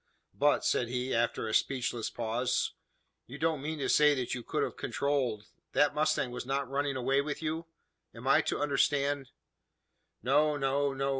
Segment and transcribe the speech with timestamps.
[0.33, 2.73] "But," said he, after a speechless pause,
[3.27, 6.67] "you don't mean to say that you could have controlled that the mustang was not
[6.67, 7.67] running away with you?
[8.11, 9.29] Am I to understand"
[10.23, 11.09] "No no no!"